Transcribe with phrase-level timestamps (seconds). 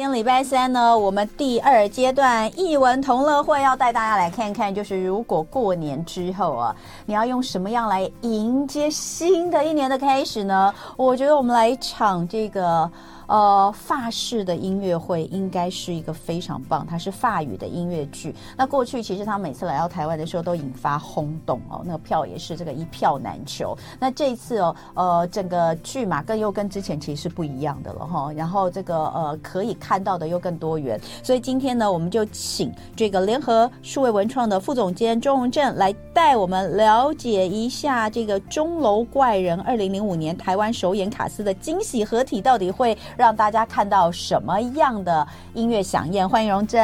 [0.00, 10.72] 今天礼拜三呢，我们第二阶段艺文同乐会要带大家来看看，就是如果过年之后啊，你要用什么样来迎接新的一年的开始呢？
[10.96, 12.90] 我觉得我们来一场这个。
[13.30, 18.34] 呃，法式的音乐会应该是一个非常棒，它是法语的音乐剧。
[18.56, 23.78] 那过去其实他每次来到台湾的时候都引发轰动哦，那个票也是这个一票难求。
[24.00, 28.32] 那这一次哦，呃，整个剧嘛，更又跟之前其实是不一样的了哈。
[28.32, 31.00] 然后这个呃，可以看到的又更多元。
[31.22, 42.98] 所以今天呢，我们就请这个联合数位文创的副总监钟荣正来带我们了解一下这个钟楼怪人二零零五年台湾首演卡司的惊喜合体到底会。
[43.20, 46.26] 让大家看到什么样的音乐响宴？
[46.26, 46.80] 欢迎荣正。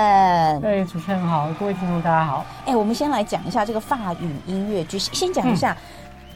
[0.60, 2.44] 对，主持人好，各位听众大家好。
[2.66, 4.98] 哎，我们先来讲一下这个法语音乐剧。
[4.98, 5.76] 先讲一下、嗯、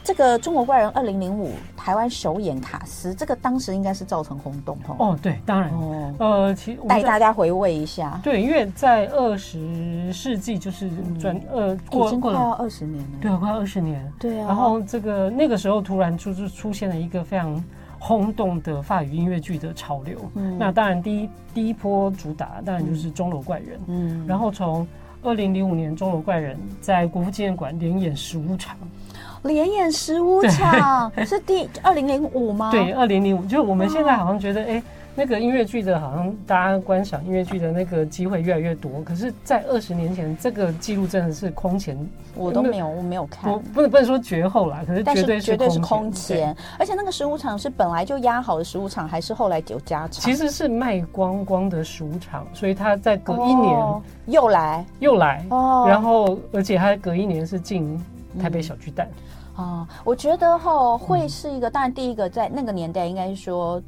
[0.03, 4.95] 这个《中国怪人》二零零五台湾首演卡斯，这个当时应该是造成轰动哦。
[4.97, 5.69] 哦，对，当然。
[5.69, 8.19] 哦，呃，其实带大家回味一下。
[8.23, 13.19] 对，因为在二十世纪就是转、嗯、呃过，已经快要二十年了。
[13.21, 14.11] 对，快二十年。
[14.19, 14.47] 对啊。
[14.47, 17.63] 然后这个那个时候突然出出现了一个非常。
[18.03, 24.87] 轰动的法语音乐剧的潮流，嗯，那当然第一第一波主打当然就是《钟楼怪人》，嗯，然后从
[25.21, 28.75] 二零零五年《钟楼怪人》在国父纪念馆连演十五场，
[29.43, 32.71] 连演十五场是第二零零五吗？
[32.71, 34.65] 对，二零零五，就我们现在好像觉得哎。
[34.65, 34.83] 欸
[35.13, 39.03] 那个音乐剧的，好像大家观赏音乐剧的那个机会越来越多。
[39.03, 41.97] 可是，在二十年前，这个记录真的是空前，
[42.33, 43.51] 我都没有，我没有看。
[43.73, 46.55] 不能不能说绝后啦，可是绝对是绝对是空前。
[46.79, 50.11] 而且那个十五场是本来就压好的十五场，还是后来有加场？
[50.11, 55.85] 其实是卖光光的十五场，所以他在隔一年、哦、又来又来哦。
[55.87, 58.01] 然后，而且他隔一年是进
[58.39, 59.07] 台北小巨蛋。
[59.57, 63.81] 哦、嗯，我觉得哈会是一个，当然第一个在那个年代应该是说。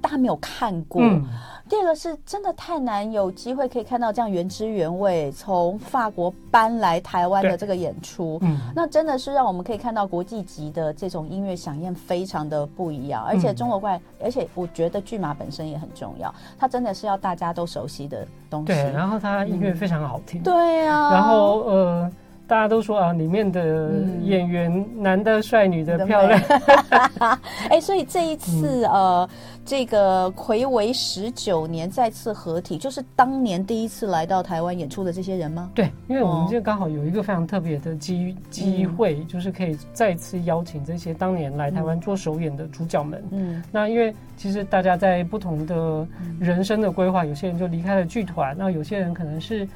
[0.00, 1.24] 大家没有看过，嗯，
[1.68, 13.24] 第二个是真的太难有机会可以看到这样原汁原味从法国搬来台湾的这个演出，嗯，那真的是让我们可以看到国际级的这种音乐响宴，非常的不一样。
[13.24, 18.66] 而且中国怪，而且我觉得剧码本身也很重要，它真的是要大家都熟悉的东西。
[18.66, 20.42] 对，然后它音乐非常好听。
[20.42, 22.12] 对啊，然后呃。
[22.46, 23.90] 大家都说啊，里面的
[24.22, 26.40] 演员、嗯、男的帅，女的漂亮。
[27.18, 29.28] 哎、欸，所以这一次、嗯、呃，
[29.64, 35.70] 这个魁违十九年再次合体，就是当年第一次来到台湾演出的这些人吗？
[35.74, 43.24] 对，因为我们就刚好有一个非常特别的机机会、嗯，就是可以再次邀请这些当年来台湾做首演的主角们。
[43.30, 46.06] 嗯，那因为其实大家在不同的
[46.38, 49.66] 人生的规划，有些人就离开了剧团，那有些人可能是。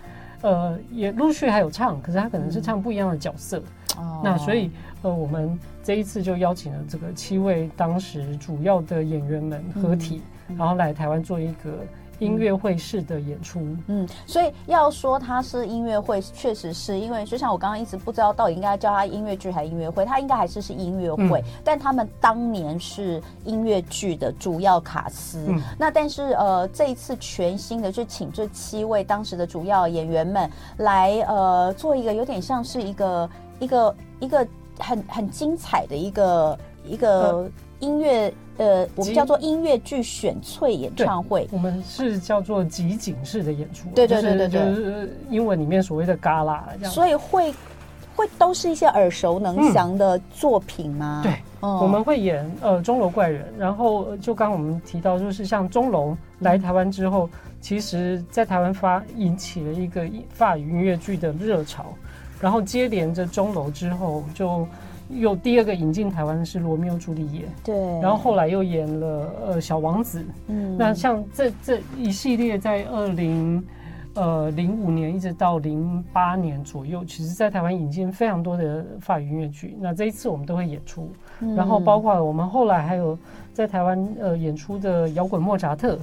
[0.43, 3.63] 呃，也陆续还有唱，可是他可能是唱不一样的角色。
[3.99, 4.71] 嗯、那所以，
[5.03, 11.85] 呃，我们这一次就邀请了这个七位当时主要的演员们合体，嗯、然后来台湾做一个。
[12.19, 33.31] 音乐会式的演出，嗯，所以要说它是音乐会，确实是因为就像我刚刚一直不知道到底应该叫它音乐剧还是音乐会，它应该还是是音乐会，嗯，但他们当年是音乐剧的主要卡司，嗯，那但是呃这一次全新的就请这七位当时的主要演员们来呃做一个有点像是一个
[33.61, 34.47] 一个一个
[34.79, 37.49] 很很精彩的一个一个
[37.79, 38.33] 音乐。
[38.59, 46.93] 呃，我们叫做音乐剧选粹演唱会，我们是叫做集锦式的演出，对对对对对，就是英文里面所谓的 gala 这样。
[46.93, 47.55] 所以会
[48.17, 51.23] 会都是一些耳熟能详的作品吗？
[51.23, 51.33] 嗯、对、
[51.63, 57.31] 嗯，我们会演呃钟楼怪人，然后就刚刚我们提到，就是像钟楼来台湾之后，
[57.61, 61.95] 其实在台湾发引起了一个法语音乐剧的热潮，
[62.41, 64.67] 然后接连着钟楼之后就。
[65.11, 73.65] 有第二个引进台湾的是《罗密欧朱丽叶》，对，然后后来又演了呃《小王子》，嗯，那像这这一系列在二零
[74.15, 81.11] 呃零五年一直到零八年左右，其实在台湾引进非常多的法语音乐剧，那这一次我们都会演出，
[81.41, 83.19] 嗯，然后包括我们后来还有
[83.53, 85.99] 在台湾呃演出的摇滚莫扎特，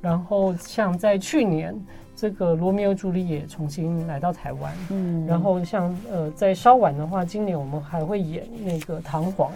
[0.00, 1.74] 然后像在去年。
[2.16, 9.46] 这个罗密欧朱丽也重新来到台湾，嗯，然后像呃，在稍晚的话，今年我们还会演那个《唐璜》，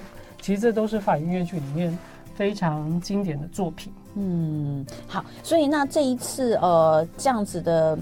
[0.40, 1.98] 其实这都是法语音乐剧里面
[2.34, 3.92] 非常经典的作品。
[4.14, 7.98] 嗯，好，所以那这一次呃，这样子的。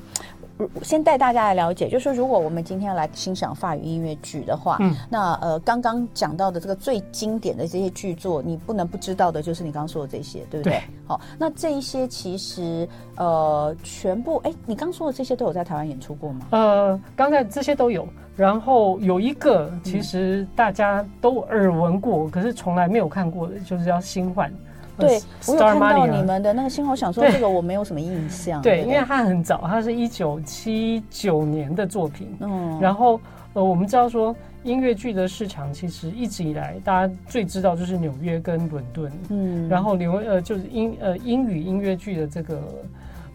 [0.83, 10.73] 先带大家来了解，就是说如果我们今天要来欣赏法语音乐剧的话，嗯，那呃，刚刚讲到的这个最经典的这些剧作，你不能不知道的，就是你刚刚说的这些，对不对？
[10.73, 10.83] 对。
[11.07, 16.47] 好，那这一些其实呃，全部哎，你刚说的这些都有在台湾演出过吗？
[16.51, 18.07] 呃，刚才这些都有，
[18.37, 24.51] 然后有一个其实大家都耳闻过，嗯，可是从来没有看过的，就是叫《新幻》。
[24.99, 28.61] 对，我有看到你们的那个信号，想说这个我没有什么印象。
[28.61, 32.37] 对，对，因为它很早，它是一九七九年的作品。
[32.41, 33.21] 嗯，然后
[33.55, 39.13] 呃，我们知道说音乐剧的市场其实一直以来大家最知道就是纽约跟伦敦。
[39.31, 42.63] 嗯，然后纽呃就是英呃英语音乐剧的这个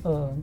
[0.04, 0.34] 呃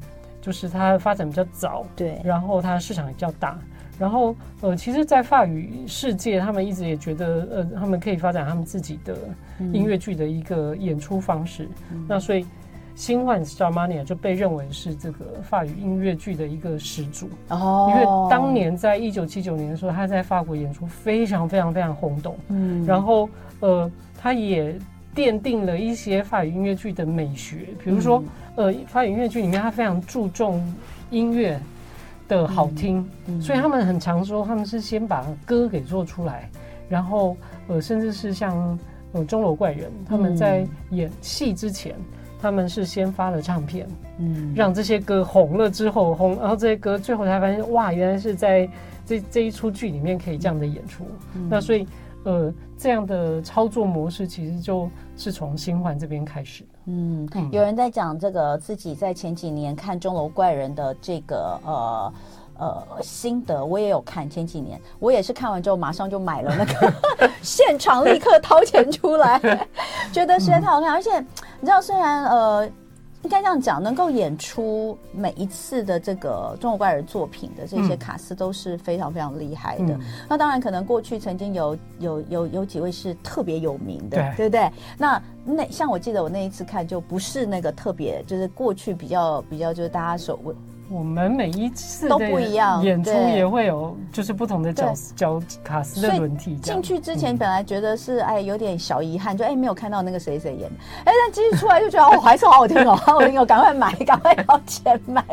[0.40, 3.58] 就是它发展比较早，对，然后它市场也比较大。
[3.98, 9.16] 然后，呃，其实，在法语世界，他们一直也觉得，呃，他们可以发展他们自己的
[9.72, 11.68] 音乐剧的一个演出方式。
[11.92, 12.44] 嗯、那所以，
[12.96, 17.28] 新幻 Starmania 就被认为是这个法语音乐剧的一个始祖。
[17.50, 22.36] 哦，因为当年在一九七九年的时候，他在法国演出非常非常非常轰动。
[22.48, 23.28] 嗯，然后，
[23.60, 24.76] 呃，他也
[25.14, 28.22] 奠定了一些法语音乐剧的美学，比如说，
[28.56, 30.60] 嗯、呃，法语音乐剧里面他非常注重
[31.10, 31.60] 音乐。
[32.36, 33.04] 的好听，
[33.40, 36.50] 所以他们很常说，他们是先把歌给做出来，
[36.88, 37.36] 然后
[37.68, 38.78] 呃，甚至是像
[39.12, 42.04] 呃钟楼怪人，他们在演戏之前，嗯、
[42.40, 43.86] 他们是先发了唱片，
[44.18, 48.68] 嗯，让这些歌红了之后红，然后这些歌最后才发现，哇，原来是在
[49.06, 51.04] 这这一出剧里面可以这样的演出，
[51.34, 51.86] 嗯、那所以
[52.24, 56.68] 呃，这样的操作模式其实就是从新环这边开始的。
[56.86, 62.12] 嗯，有人在讲这个自己在前几年看钟楼怪人的这个呃
[62.58, 64.28] 呃心得，我也有看。
[64.28, 66.92] 前几年我也是看完之后马上就买了那个，
[67.42, 69.40] 现场立刻掏钱出来，
[70.12, 70.90] 觉得实在太好看。
[70.90, 71.18] 而且
[71.60, 72.68] 你知道，虽然呃。
[73.24, 79.94] 应该这样讲，能够演出每一次的这个中国怪人作品的这些卡司都是非常非常厉害的。
[79.94, 84.70] 嗯、那当然，可能过去曾经有有有有几位是特别有名的，对，对不对？
[84.98, 90.54] 那那像我记得我那一次看就不是那个特别，就是过去比较比较就是大家所谓。
[90.90, 96.54] 我们每一次都不一样，演出也会有就是不同的角角卡司的轮替。
[96.56, 100.70] 进去之前本来觉得是哎有点小遗憾，就哎没有看到那个谁谁演，
[101.04, 105.24] 哎但其实出来就觉得哦还是好好听哦， 好好听哦，赶快买，赶快掏钱买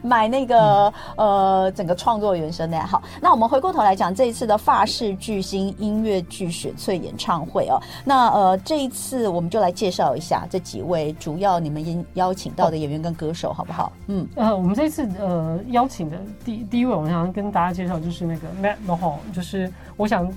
[0.00, 3.02] 买那个呃整个创作原声的好。
[3.20, 13.92] 那我们回过头来讲这一次的法式巨星音乐剧雪翠演唱会哦，那呃这一次我们就来介绍一下这几位主要你们邀请到的演员跟歌手好不好？
[14.06, 14.99] 嗯呃我们这次。
[15.18, 20.30] 呃，邀请的第第一位，我想跟大家介绍就是那个 Matt Mahon，就是我想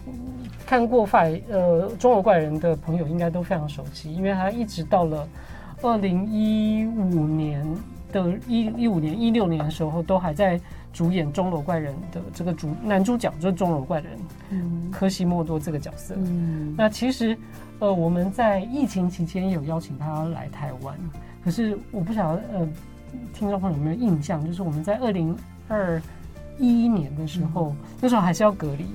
[0.66, 5.28] 看过法呃钟楼怪人的朋友应该都非常熟悉，因为他一直到了
[5.82, 7.66] 二零一五年
[8.12, 10.60] 的一一五年一六年的时候，都还在
[10.92, 14.12] 主演钟楼怪人的这个主男主角，就是钟楼怪人，
[14.50, 16.16] 嗯，科西莫多这个角色。
[16.18, 17.38] 嗯，那其实
[17.80, 20.96] 呃我们在疫情期间有邀请他来台湾，
[21.44, 22.68] 可是我不晓得呃。
[23.34, 24.46] 听众朋友有没有印象？
[24.46, 25.36] 就是我们在二零
[25.68, 26.02] 二
[26.58, 28.86] 一年的时候，嗯、那时候还是要隔离，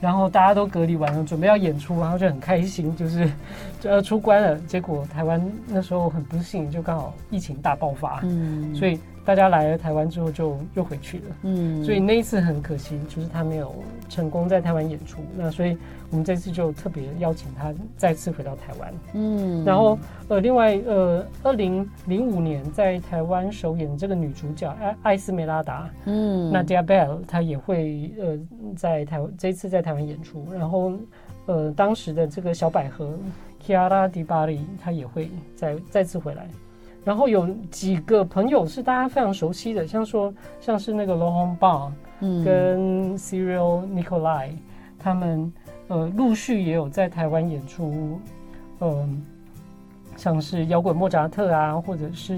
[0.00, 3.30] 然后大家都隔离完了，准备要演出，然后就很开心，就是
[3.80, 4.58] 就要出关了。
[4.60, 8.98] 结果台湾那时候很不幸，就刚好疫情大爆发，嗯，所以。
[9.26, 13.74] 大家来了台湾之后就又回去了，嗯，所以那一次很可惜，就是他没有
[14.08, 15.20] 成功在台湾演出。
[15.36, 15.76] 那所以
[16.10, 28.38] 我们这次就特别邀请他再次回到台湾，嗯，然后呃，另外呃，二零零五年在台湾首演这个女主角艾艾斯梅拉达，嗯，Nadia Bell，她也会呃
[28.76, 30.46] 在台湾这次在台湾演出。
[30.52, 30.92] 然后
[31.46, 33.18] 呃，当时的这个小百合
[33.66, 36.46] Chiara Di Bari，她也会再再次回来。
[37.06, 41.92] 然后有几个朋友是大家非常熟悉的，像说像是那个 Laurent Barra
[42.44, 44.48] 跟 Cyril Nikolai
[44.98, 45.52] 他们
[45.86, 48.18] 呃陆续也有在台湾演出，
[48.80, 49.08] 嗯、呃，
[50.16, 52.36] 像是摇滚莫扎特啊，或者是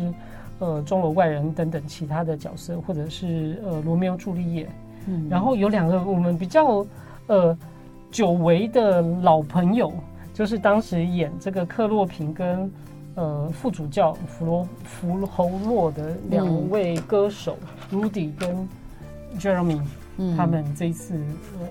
[0.59, 4.69] 呃钟楼怪人等等其他的角色，或者是呃罗密欧朱丽叶。
[5.07, 6.85] 嗯，然后有两个我们比较
[7.29, 7.57] 呃
[8.11, 9.91] 久违的老朋友，
[10.35, 12.71] 就是当时演这个克洛平跟。
[13.19, 17.59] 呃，副主教弗罗弗侯洛的两位歌手、
[17.91, 18.69] 嗯、Rudy 跟
[19.41, 19.81] Jeremy，、
[20.19, 21.15] 嗯、他们这一次
[21.59, 21.67] 呃，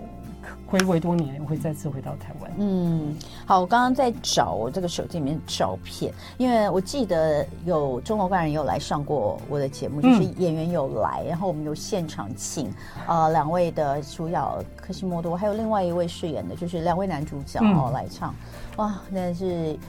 [0.70, 2.52] 暌违多年会再次回到台湾。
[2.58, 12.70] 嗯，好，我刚刚在找我这个手机里面照片，因为我记得有中国怪人有来上过我的节目，就是演员有来，嗯、然后我们有现场请
[13.08, 18.36] 呃两位的主角科西莫多，还有另外一位饰演的，就是两位男主角哦、嗯、来唱，
[18.76, 19.80] 哇，那是。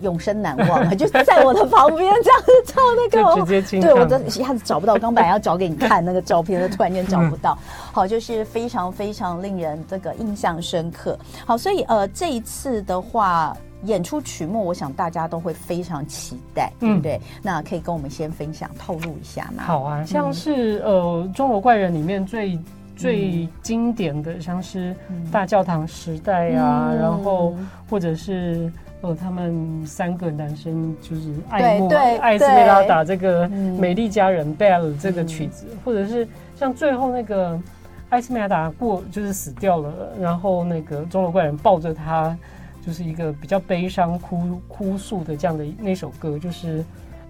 [0.00, 0.94] 永生难忘啊！
[0.94, 3.10] 就在我的旁边这样子照那个，
[3.80, 7.56] 对我这一下子找不到，刚本来要找给你看那个照片，突然间找不到。
[7.92, 11.18] 好，就是非常非常令人这个印象深刻。
[11.46, 17.20] 好，所以呃，这一次的话，演出曲目，我想大家都会非常期待，对不对？
[17.42, 19.62] 那可以跟我们先分享透露一下吗？
[19.64, 22.58] 好啊，像是呃，钟楼怪人里面最
[22.96, 24.94] 最经典的，像是
[25.30, 27.54] 大教堂时代啊，然后
[27.88, 28.70] 或者是。
[29.04, 37.60] 呃，他们三个男生就是爱慕对艾斯梅拉达这个美丽佳人 Belle 这个曲子，嗯、或者是像最后那个
[38.08, 42.34] 艾斯梅拉达过就是死掉了，然后那个钟楼怪人抱着他，
[42.84, 46.82] 就是一个比较悲伤哭哭诉的这样的那首歌，就是。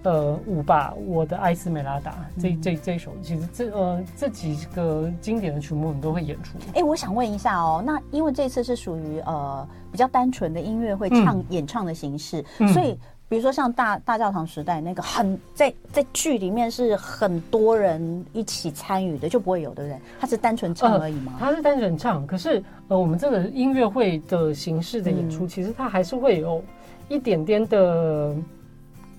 [0.05, 6.59] 呃，舞吧，我的艾斯梅拉达，这这这首，其实这呃这几个经典的曲目，我们都会演出。
[6.75, 12.95] 哎，我想问一下哦，那因为这次是属于呃比较单纯的音乐会唱、嗯、演唱的形式，嗯、所以
[13.27, 19.99] 比如说像大大教堂时代那个很在在剧里面是很多人一起参与的，就不会有，对不对？
[20.19, 21.33] 它是单纯唱而已吗？
[21.39, 26.63] 它、呃、是单纯唱，可是呃我们这个音乐会的形式的演出，嗯、其实它还是会有
[27.09, 28.35] 一点点的。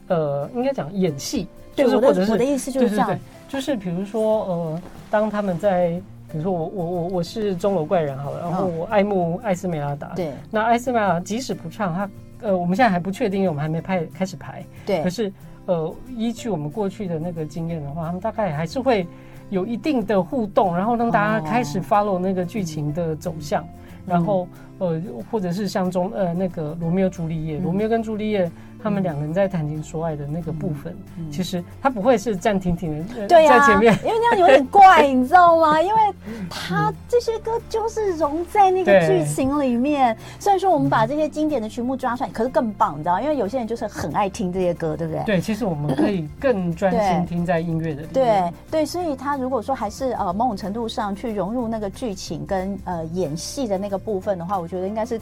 [0.08, 5.90] 呃，应该讲演戏，就是或者是我的意思就是这样，对对对，就是比如说，呃，当他们在，
[6.30, 12.10] 比如说我我我我是钟楼怪人好了，然后我爱慕艾斯梅拉达，对，那艾斯梅拉达即使不唱，他
[12.42, 15.32] 呃，我们现在还不确定，因为我们还没拍开始排，对，可是
[15.66, 19.06] 呃，依据我们过去的那个经验的话，他们大概还是会
[19.50, 23.66] 有一定的互动，然后让大家开始 follow 那个剧情的走向，哦、
[24.06, 24.48] 然后
[24.78, 28.48] 呃，或者是像中呃那个罗密欧朱丽叶，罗密欧跟朱丽叶。
[28.82, 30.96] 他们两个人在谈情说爱的那个部分，
[31.30, 35.80] 其实他不会是站停停的对、啊、在前面，因为那样有点怪，你知道吗？
[35.80, 36.00] 因为
[36.48, 40.14] 他这些歌就是融在那个剧情里面。
[40.14, 43.20] 对虽然说我们把这些经典的曲目抓出来，可是更棒，你知道？
[43.20, 45.22] 因为有些人就是很爱听这些歌，对不对？
[45.24, 48.12] 对，其实我们可以更专心听在音乐的里面。
[48.12, 55.20] 对对，所以他如果说还是呃某种程度上去融入那个剧情跟呃演戏的那个部分的话，我觉得应该是。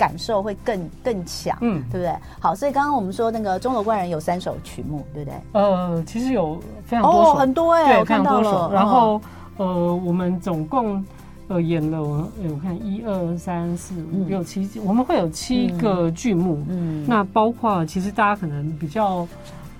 [0.00, 2.16] 感受会更更强，嗯，对不对？
[2.40, 5.38] 好，所以刚刚我们说那个钟楼怪人有三首曲目，对不对？
[5.52, 8.70] 呃，其实有非常多首，哦、很多哎、我看到了。
[8.72, 9.20] 然后，
[9.58, 11.04] 呃，我们总共
[11.48, 19.28] 呃演了，我看一二三四五六七，我们会有七个剧目，嗯，那包括其实大家可能比较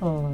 [0.01, 0.31] 呃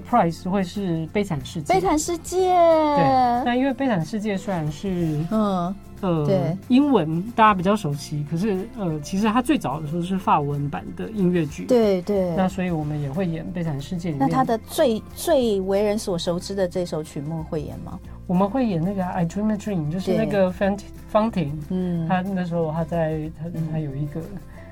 [0.00, 5.74] surprise 会是悲惨世界，悲惨世界，对，那因为悲惨世界虽然是嗯。
[6.00, 12.34] 呃，对，英文大家比较熟悉，可是呃，其实它最早的时候是法文版的音乐剧，对对。
[12.36, 14.28] 那所以我们也会演《悲惨世界》里面。
[14.28, 17.98] 那它的最最为人所熟知的这首曲目会演吗？
[18.26, 24.20] 我们会演那个《I Dream a Dream》，就是那个 Fantine，嗯，他那时候他在他他有一个，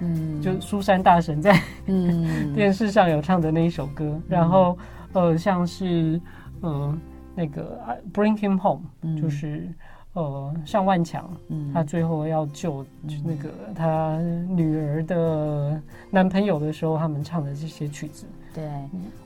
[0.00, 2.52] 嗯，就苏珊大神在嗯。
[2.52, 4.76] 电视上有唱的那一首歌，然后
[5.12, 6.21] 呃，像是
[6.61, 6.99] 呃
[7.35, 7.81] 那个
[8.12, 8.85] 《Bring Him Home》，
[9.21, 9.69] 就是。
[10.14, 12.85] 呃，像万强，嗯，他最后要救
[13.25, 18.26] 那个他女儿的男朋友的时候，他们唱的这些曲子。
[18.54, 18.64] 对，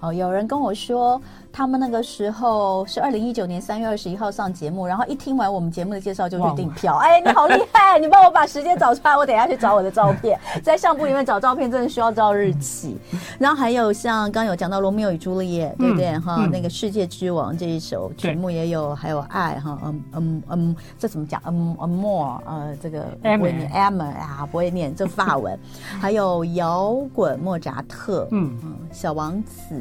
[0.00, 1.20] 哦，有人跟我说，
[1.52, 6.94] 他们那个时候是二零一九年三月二十一号上节目，然后一听完我们节目的介绍就去订票。
[6.98, 12.96] 哎，你好厉害，你帮我把时间找出来，我等一下去找我的照片，在相簿里面找照片真的需要照日期。
[13.36, 16.16] 然后还有像刚有讲到《罗密欧与朱丽叶》，对不对？
[16.20, 21.42] 哈，那个世界之王这一首曲目也有，还有爱哈，嗯嗯嗯，这怎么讲？
[21.46, 25.58] 嗯嗯，more，呃，这个不会念，Emma 啊，不会念，这法文。
[26.00, 29.15] 还有摇滚莫扎特，嗯嗯，小。
[29.16, 29.74] 王子，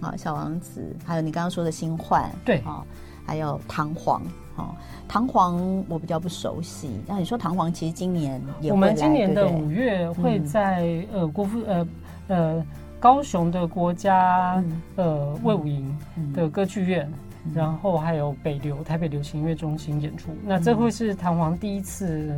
[0.00, 2.86] 好，小王子，还有你刚刚说的新幻，对，啊，
[3.26, 4.20] 还有唐璜，
[4.54, 4.72] 哈，
[5.08, 7.00] 唐璜我比较不熟悉。
[7.08, 10.82] 那你说唐璜其实今年我们今年的五月会在、
[11.12, 11.88] 嗯、呃国父呃
[12.28, 12.66] 呃
[13.00, 15.98] 高雄的国家、嗯、呃魏武营
[16.32, 17.12] 的歌剧院，
[17.46, 20.30] 嗯、然后还有北流台北流行音乐中心演出。
[20.30, 22.32] 嗯、那这会是唐璜第一次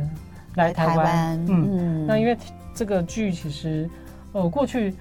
[0.55, 2.07] 来台湾，台湾嗯，嗯。
[2.07, 2.35] 那因为
[2.73, 3.87] 这个剧其实
[4.31, 4.91] 呃过去。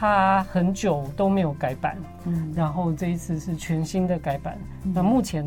[0.00, 4.56] 他很久都没有改版，嗯，然后这一次是全新的改版。
[4.84, 5.44] 嗯、那目前，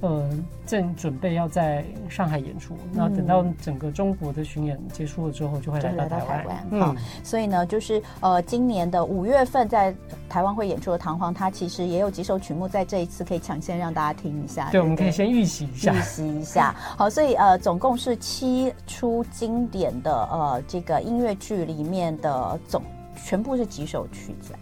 [0.00, 0.30] 呃，
[0.64, 2.74] 正准备要在上海演出。
[2.84, 6.38] 嗯、那等到整个中国的巡演结束了之后，就会来到台湾。
[6.38, 6.94] 台湾嗯，好，
[7.24, 9.92] 所以呢，就是呃，今年的五月份在
[10.28, 14.66] 台湾会演出的唐璜，它其实也有几首曲目在这一次可以抢先让大家听一下。
[14.66, 16.72] 对，对对我们可以先预习一下，预习一下。
[16.96, 22.80] 好，所以呃，总共是七出经典的呃这个音乐剧里面的总。
[23.24, 24.54] 全部是几首曲子？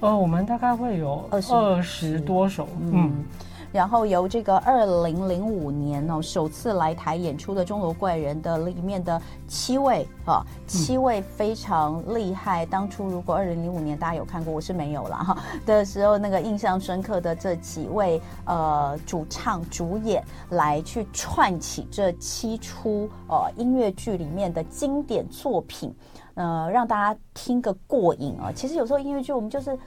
[0.00, 3.24] 呃，我们大概会有二十二十多首，嗯，嗯，
[3.72, 12.64] 然后由这个二零零五年哦首次来台演出的钟楼怪人的里面的七位啊，七位非常厉害。
[12.64, 25.94] 嗯、当初如果二零零五年大家有看过，我是没有了哈的时候，那个印象深刻的这几位呃主唱主演来去串起这七出呃音乐剧里面的经典作品。
[26.34, 28.50] 呃，让大家听个过瘾啊！
[28.54, 29.78] 其实有时候音乐剧我们就是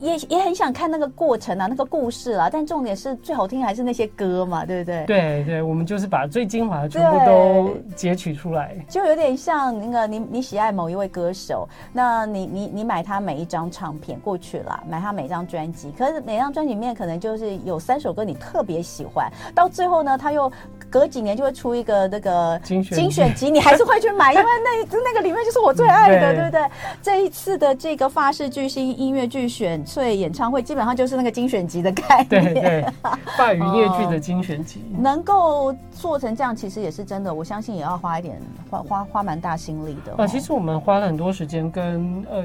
[0.00, 2.48] 也也很想看那个过程啊，那个故事啊。
[2.50, 5.04] 但重点是最好听还是那些歌嘛，对不对？
[5.06, 20.50] 对对，我们就是把最精华的全部都截取出来，就有点像那个你你喜爱某一位歌手，那你你你买他每一张唱片过去了，买他每张专辑，可是每张专辑里面可能就是有三首歌你特别喜欢，到最后呢，他又
[20.90, 26.60] 隔几年就会出一个那个精选精选集，你还是会去买， 因为那那个里面就是我最爱的，对不对？
[27.00, 32.86] 这一次的这个法式巨星音乐剧选粹演唱会，基本上就是那个精选集的概念，对对，
[33.38, 40.14] 法语音乐剧的精选集，能够做成这样，其实也是真的，我相信也要花一点花花花蛮大心力的。
[40.18, 42.44] 呃，其实我们花了很多时间跟呃。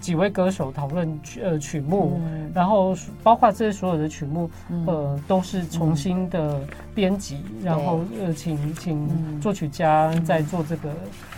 [0.00, 6.60] 几位歌手讨论曲呃曲目，嗯、然后包括这些所有的曲目，嗯、呃，都是重新的
[6.94, 10.90] 编辑，嗯、然后呃，请请作曲家在做这个、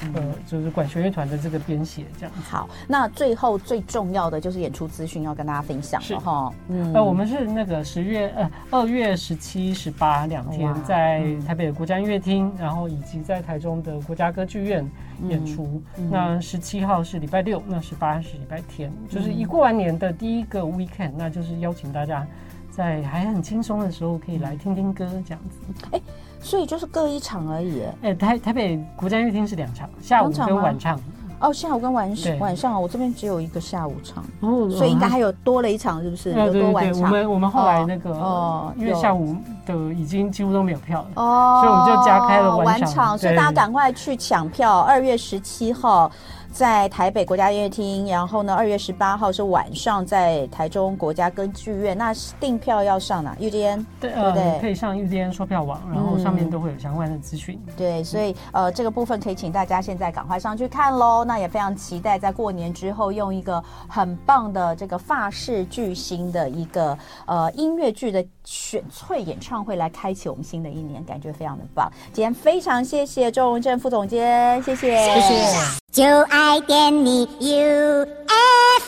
[0.02, 2.32] 嗯、呃，就是管弦乐团的这个编写这样。
[2.48, 6.52] 好，那最后最重要的就是演出资讯要跟大家分享了哈。
[6.68, 14.88] 嗯，呃，我们是那个十月呃二月十七、十八两天在台北的国家音乐厅，然后以及在台中的国家歌剧院。
[15.28, 22.26] 演出，嗯、那十七号是礼拜六，那十八是礼拜天，嗯、就是一过完年的第一个 weekend，那就是邀请大家
[22.70, 25.58] 在还很轻松的时候可以来听听歌这样子。
[25.92, 26.02] 哎、欸，
[26.40, 27.82] 所以就是各一场而已。
[28.02, 31.00] 哎、欸，台台北国家音乐厅是两场，下午跟晚唱。
[31.38, 34.24] 哦，下午跟晚晚上，我这边只有一个下午场，
[34.70, 36.32] 所以应该还有多了一场，是不是？
[36.32, 37.02] 有多晚场。
[37.02, 46.10] 我们我们后来那个哦，因为下午的已经几乎都没有票了哦，所以我们就加开了晚场，所以大家赶快去抢票，二月十七号。
[46.56, 51.96] 在台北国家音乐厅，然后呢，二月十八号是晚上在台中国家歌剧院。
[51.98, 57.60] 那订票要上哪？UDN 对，对对、呃，可以上 UDN 售票网，然后上面都会有相关的资讯。
[57.66, 61.26] 嗯、对，所以呃，这个部分可以请大家现在赶快上去看喽。
[61.26, 66.96] 那也非常期待在过年之后，用一个很棒的这个法式巨星的一个
[67.26, 71.92] 呃音乐剧的选粹演唱会来开启我们新的一年，感觉非常的棒。
[72.14, 75.76] 今天非常谢谢周荣正副总监，谢谢，谢谢。
[75.92, 78.86] 就爱 like any UFO.